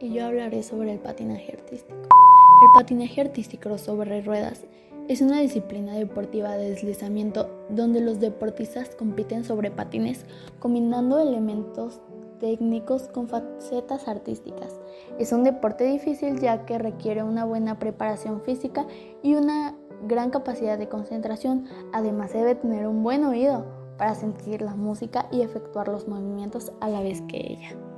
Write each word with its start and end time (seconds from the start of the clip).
y 0.00 0.14
yo 0.14 0.24
hablaré 0.24 0.62
sobre 0.62 0.94
el 0.94 0.98
patinaje 1.00 1.52
artístico. 1.52 1.98
El 1.98 2.68
patinaje 2.72 3.20
artístico 3.20 3.76
sobre 3.76 4.22
ruedas 4.22 4.64
es 5.06 5.20
una 5.20 5.40
disciplina 5.40 5.92
deportiva 5.92 6.56
de 6.56 6.70
deslizamiento 6.70 7.50
donde 7.68 8.00
los 8.00 8.20
deportistas 8.20 8.94
compiten 8.96 9.44
sobre 9.44 9.70
patines 9.70 10.24
combinando 10.60 11.20
elementos 11.20 12.00
técnicos 12.38 13.08
con 13.08 13.28
facetas 13.28 14.08
artísticas. 14.08 14.80
Es 15.18 15.32
un 15.32 15.44
deporte 15.44 15.84
difícil 15.84 16.40
ya 16.40 16.64
que 16.64 16.78
requiere 16.78 17.22
una 17.22 17.44
buena 17.44 17.78
preparación 17.78 18.40
física 18.40 18.86
y 19.22 19.34
una 19.34 19.76
gran 20.08 20.30
capacidad 20.30 20.78
de 20.78 20.88
concentración. 20.88 21.66
Además 21.92 22.32
debe 22.32 22.54
tener 22.54 22.86
un 22.86 23.02
buen 23.02 23.24
oído 23.24 23.66
para 23.98 24.14
sentir 24.14 24.62
la 24.62 24.74
música 24.74 25.28
y 25.30 25.42
efectuar 25.42 25.88
los 25.88 26.08
movimientos 26.08 26.72
a 26.80 26.88
la 26.88 27.02
vez 27.02 27.20
que 27.28 27.36
ella. 27.36 27.89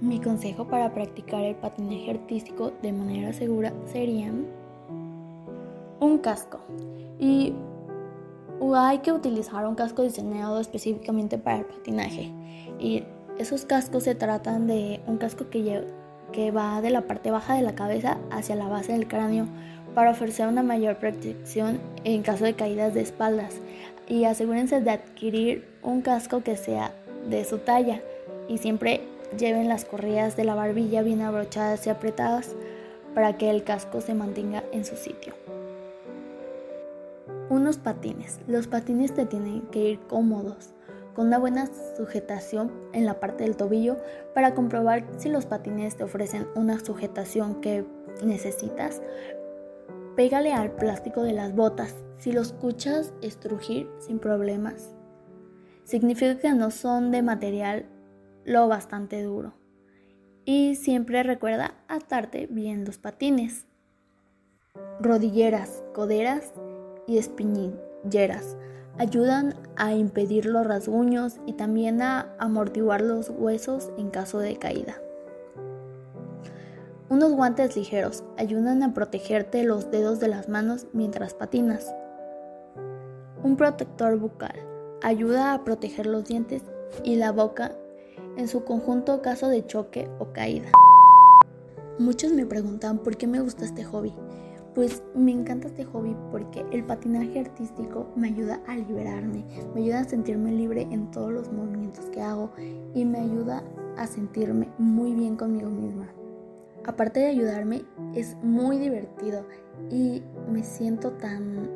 Mi 0.00 0.20
consejo 0.20 0.64
para 0.66 0.94
practicar 0.94 1.42
el 1.42 1.56
patinaje 1.56 2.10
artístico 2.10 2.72
de 2.82 2.92
manera 2.92 3.32
segura 3.32 3.72
sería 3.86 4.32
un 6.00 6.18
casco. 6.18 6.60
Y 7.18 7.52
hay 8.76 8.98
que 8.98 9.10
utilizar 9.10 9.66
un 9.66 9.74
casco 9.74 10.02
diseñado 10.02 10.60
específicamente 10.60 11.36
para 11.36 11.58
el 11.58 11.64
patinaje. 11.64 12.30
Y 12.78 13.02
esos 13.38 13.64
cascos 13.64 14.04
se 14.04 14.14
tratan 14.14 14.68
de 14.68 15.00
un 15.08 15.16
casco 15.16 15.50
que, 15.50 15.84
que 16.32 16.50
va 16.52 16.80
de 16.80 16.90
la 16.90 17.02
parte 17.02 17.32
baja 17.32 17.54
de 17.54 17.62
la 17.62 17.74
cabeza 17.74 18.18
hacia 18.30 18.54
la 18.54 18.68
base 18.68 18.92
del 18.92 19.08
cráneo 19.08 19.46
para 19.96 20.10
ofrecer 20.12 20.46
una 20.46 20.62
mayor 20.62 20.98
protección 20.98 21.80
en 22.04 22.22
caso 22.22 22.44
de 22.44 22.54
caídas 22.54 22.94
de 22.94 23.00
espaldas. 23.00 23.56
Y 24.06 24.24
asegúrense 24.24 24.80
de 24.80 24.90
adquirir 24.90 25.68
un 25.82 26.02
casco 26.02 26.42
que 26.44 26.56
sea 26.56 26.94
de 27.28 27.44
su 27.44 27.58
talla 27.58 28.00
y 28.48 28.58
siempre 28.58 29.02
lleven 29.36 29.68
las 29.68 29.84
correas 29.84 30.36
de 30.36 30.44
la 30.44 30.54
barbilla 30.54 31.02
bien 31.02 31.22
abrochadas 31.22 31.86
y 31.86 31.90
apretadas 31.90 32.54
para 33.14 33.36
que 33.36 33.50
el 33.50 33.64
casco 33.64 34.00
se 34.00 34.14
mantenga 34.14 34.64
en 34.72 34.84
su 34.84 34.96
sitio. 34.96 35.34
Unos 37.50 37.78
patines. 37.78 38.40
Los 38.46 38.66
patines 38.66 39.14
te 39.14 39.26
tienen 39.26 39.62
que 39.68 39.80
ir 39.80 40.00
cómodos, 40.00 40.74
con 41.14 41.26
una 41.26 41.38
buena 41.38 41.68
sujetación 41.96 42.70
en 42.92 43.06
la 43.06 43.18
parte 43.18 43.44
del 43.44 43.56
tobillo 43.56 43.96
para 44.34 44.54
comprobar 44.54 45.04
si 45.16 45.28
los 45.28 45.46
patines 45.46 45.96
te 45.96 46.04
ofrecen 46.04 46.46
una 46.54 46.78
sujetación 46.78 47.60
que 47.60 47.84
necesitas. 48.22 49.02
Pégale 50.14 50.52
al 50.52 50.72
plástico 50.72 51.22
de 51.22 51.32
las 51.32 51.54
botas. 51.54 51.94
Si 52.18 52.32
lo 52.32 52.42
escuchas 52.42 53.12
estrujir 53.22 53.88
sin 53.98 54.18
problemas, 54.18 54.94
significa 55.84 56.38
que 56.38 56.52
no 56.52 56.70
son 56.70 57.10
de 57.10 57.22
material 57.22 57.86
lo 58.48 58.66
bastante 58.66 59.22
duro. 59.22 59.52
Y 60.44 60.76
siempre 60.76 61.22
recuerda 61.22 61.74
atarte 61.86 62.46
bien 62.50 62.84
los 62.84 62.96
patines. 62.96 63.66
Rodilleras, 65.00 65.84
coderas 65.92 66.54
y 67.06 67.18
espinilleras. 67.18 68.56
Ayudan 68.96 69.54
a 69.76 69.92
impedir 69.92 70.46
los 70.46 70.66
rasguños 70.66 71.36
y 71.46 71.52
también 71.52 72.00
a 72.00 72.34
amortiguar 72.38 73.02
los 73.02 73.28
huesos 73.28 73.92
en 73.98 74.10
caso 74.10 74.38
de 74.38 74.56
caída. 74.56 74.96
Unos 77.10 77.32
guantes 77.32 77.76
ligeros 77.76 78.24
ayudan 78.38 78.82
a 78.82 78.94
protegerte 78.94 79.62
los 79.62 79.90
dedos 79.90 80.20
de 80.20 80.28
las 80.28 80.48
manos 80.48 80.86
mientras 80.92 81.34
patinas. 81.34 81.94
Un 83.42 83.56
protector 83.56 84.18
bucal 84.18 84.58
ayuda 85.02 85.52
a 85.52 85.64
proteger 85.64 86.06
los 86.06 86.24
dientes 86.24 86.62
y 87.04 87.16
la 87.16 87.30
boca 87.30 87.72
en 88.38 88.46
su 88.46 88.64
conjunto 88.64 89.20
caso 89.20 89.48
de 89.48 89.66
choque 89.66 90.08
o 90.20 90.32
caída. 90.32 90.70
Muchos 91.98 92.32
me 92.32 92.46
preguntan 92.46 92.98
por 92.98 93.16
qué 93.16 93.26
me 93.26 93.40
gusta 93.40 93.64
este 93.64 93.82
hobby. 93.82 94.14
Pues 94.76 95.02
me 95.12 95.32
encanta 95.32 95.66
este 95.66 95.84
hobby 95.84 96.16
porque 96.30 96.64
el 96.70 96.84
patinaje 96.84 97.40
artístico 97.40 98.06
me 98.14 98.28
ayuda 98.28 98.62
a 98.68 98.76
liberarme, 98.76 99.44
me 99.74 99.82
ayuda 99.82 100.00
a 100.00 100.08
sentirme 100.08 100.52
libre 100.52 100.86
en 100.92 101.10
todos 101.10 101.32
los 101.32 101.52
movimientos 101.52 102.04
que 102.06 102.22
hago 102.22 102.52
y 102.94 103.04
me 103.04 103.18
ayuda 103.18 103.64
a 103.96 104.06
sentirme 104.06 104.68
muy 104.78 105.14
bien 105.14 105.34
conmigo 105.34 105.68
misma. 105.68 106.06
Aparte 106.86 107.18
de 107.18 107.26
ayudarme, 107.26 107.84
es 108.14 108.36
muy 108.40 108.78
divertido 108.78 109.46
y 109.90 110.22
me 110.48 110.62
siento 110.62 111.10
tan, 111.10 111.68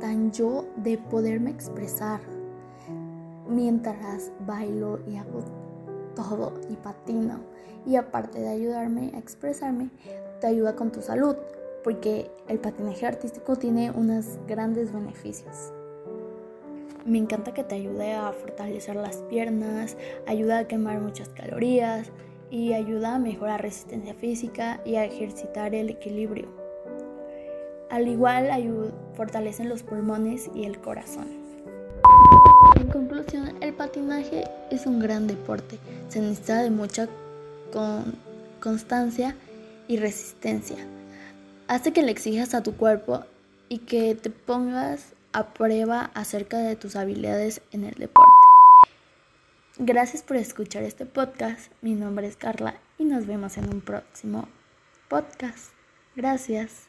tan 0.00 0.32
yo 0.32 0.64
de 0.76 0.96
poderme 0.96 1.50
expresar 1.50 2.20
mientras 3.46 4.32
bailo 4.46 5.00
y 5.06 5.16
hago 5.16 5.67
todo 6.18 6.52
y 6.68 6.74
patino. 6.74 7.38
Y 7.86 7.96
aparte 7.96 8.40
de 8.40 8.48
ayudarme 8.48 9.12
a 9.14 9.18
expresarme, 9.18 9.90
te 10.40 10.48
ayuda 10.48 10.74
con 10.74 10.90
tu 10.90 11.00
salud 11.00 11.36
porque 11.84 12.30
el 12.48 12.58
patinaje 12.58 13.06
artístico 13.06 13.56
tiene 13.56 13.92
unos 13.92 14.38
grandes 14.48 14.92
beneficios. 14.92 15.72
Me 17.06 17.18
encanta 17.18 17.54
que 17.54 17.62
te 17.64 17.76
ayude 17.76 18.14
a 18.14 18.32
fortalecer 18.32 18.96
las 18.96 19.18
piernas, 19.30 19.96
ayuda 20.26 20.58
a 20.58 20.68
quemar 20.68 21.00
muchas 21.00 21.28
calorías 21.30 22.10
y 22.50 22.72
ayuda 22.72 23.14
a 23.14 23.18
mejorar 23.18 23.62
resistencia 23.62 24.14
física 24.14 24.80
y 24.84 24.96
a 24.96 25.04
ejercitar 25.04 25.74
el 25.74 25.88
equilibrio. 25.88 26.48
Al 27.90 28.08
igual 28.08 28.50
fortalecen 29.14 29.68
los 29.68 29.82
pulmones 29.82 30.50
y 30.54 30.64
el 30.64 30.78
corazón. 30.80 31.28
En 32.78 32.88
conclusión, 32.88 33.56
patinaje 33.88 34.44
es 34.70 34.84
un 34.84 35.00
gran 35.00 35.26
deporte. 35.26 35.78
Se 36.08 36.20
necesita 36.20 36.62
de 36.62 36.70
mucha 36.70 37.08
constancia 38.60 39.36
y 39.88 39.98
resistencia 39.98 40.76
Hace 41.68 41.92
que 41.92 42.02
le 42.02 42.10
exijas 42.10 42.54
a 42.54 42.62
tu 42.62 42.76
cuerpo 42.76 43.24
y 43.68 43.78
que 43.80 44.14
te 44.14 44.30
pongas 44.30 45.12
a 45.32 45.52
prueba 45.52 46.10
acerca 46.14 46.58
de 46.58 46.76
tus 46.76 46.96
habilidades 46.96 47.60
en 47.72 47.84
el 47.84 47.94
deporte. 47.94 48.30
Gracias 49.76 50.22
por 50.22 50.38
escuchar 50.38 50.82
este 50.82 51.04
podcast. 51.04 51.70
Mi 51.82 51.94
nombre 51.94 52.26
es 52.26 52.36
Carla 52.36 52.74
y 52.98 53.04
nos 53.04 53.26
vemos 53.26 53.58
en 53.58 53.68
un 53.68 53.82
próximo 53.82 54.48
podcast. 55.08 55.72
Gracias. 56.16 56.88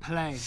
Play. 0.00 0.40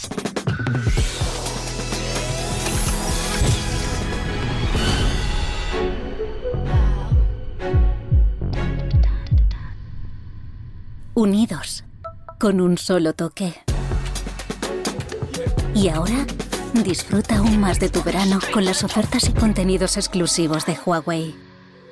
Unidos, 11.14 11.84
con 12.40 12.62
un 12.62 12.80
solo 12.80 13.14
toque. 13.14 13.54
Y 15.76 15.90
ahora, 15.90 16.26
disfruta 16.74 17.38
aún 17.38 17.60
más 17.60 17.80
de 17.80 17.90
tu 17.90 18.02
verano 18.02 18.40
con 18.52 18.66
las 18.66 18.84
ofertas 18.84 19.30
y 19.30 19.34
contenidos 19.34 19.98
exclusivos 19.98 20.66
de 20.66 20.76
Huawei. 20.84 21.36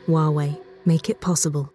Huawei, 0.07 0.59
make 0.83 1.11
it 1.11 1.19
possible. 1.19 1.74